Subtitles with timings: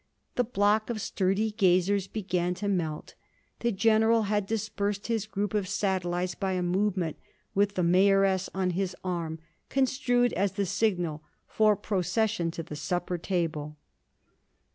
[0.33, 3.13] The block of sturdy gazers began to melt.
[3.59, 7.17] The General had dispersed his group of satellites by a movement
[7.53, 9.37] with the Mayoress on his arm,
[9.69, 13.77] construed as the signal for procession to the supper table.